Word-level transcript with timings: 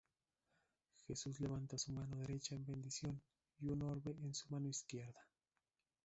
Jesús 1.05 1.39
levanta 1.41 1.77
su 1.77 1.91
mano 1.91 2.15
derecha 2.17 2.55
en 2.55 2.65
bendición 2.65 3.21
y 3.59 3.67
un 3.69 3.83
orbe 3.83 4.17
en 4.23 4.33
su 4.33 4.49
mano 4.49 4.67
izquierda. 4.67 5.23